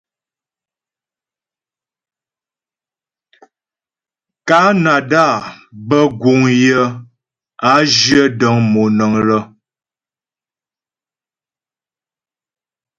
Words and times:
Kanada 4.47 5.25
bə́ 5.87 6.03
guŋ 6.21 6.41
yə 6.63 6.81
a 7.71 7.73
zhyə 7.93 8.23
dəŋ 8.39 8.57
monəŋ 8.71 9.13
lə́. 9.27 9.41